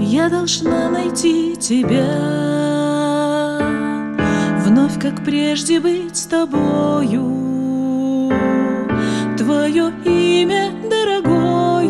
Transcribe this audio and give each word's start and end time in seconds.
Я 0.00 0.28
должна 0.28 0.88
найти 0.88 1.56
тебя. 1.56 2.06
Вновь, 4.64 4.98
как 5.00 5.24
прежде, 5.24 5.80
быть 5.80 6.16
с 6.16 6.26
тобою. 6.26 7.48
Твое 9.36 9.92
имя 10.04 10.70
дорогое. 10.88 11.88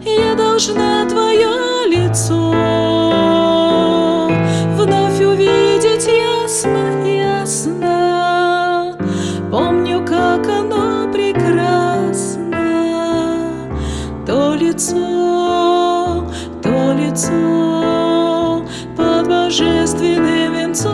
Я 0.05 0.35
должна 0.37 1.09
твое 1.09 1.89
лицо. 1.89 2.53
Вновь 4.77 5.21
увидеть 5.21 6.07
ясно, 6.07 7.05
ясно. 7.05 8.97
Помню, 9.51 10.05
как 10.07 10.47
оно 10.49 10.86
лицо, 14.77 16.31
то 16.63 16.93
лицо 16.93 18.63
Под 18.95 19.27
божественным 19.27 20.53
венцом. 20.53 20.93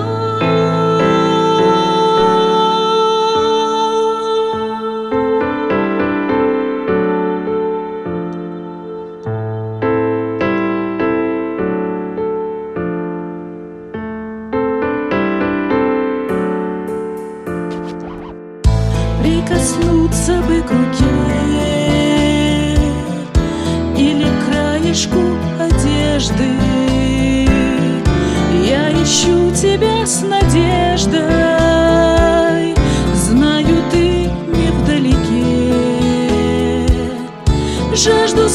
Прикоснуться 19.21 20.41
бы 20.43 20.63
к 20.63 20.82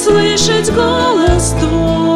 Слышать 0.08 0.74
голос 0.74 1.54
твой 1.60 2.07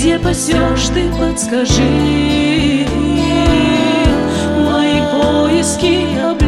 Где 0.00 0.18
пасешь 0.18 0.88
ты, 0.94 1.10
подскажи. 1.10 2.86
Мои 4.64 4.98
поиски 5.12 6.18
облегчи 6.18 6.39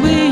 be 0.00 0.31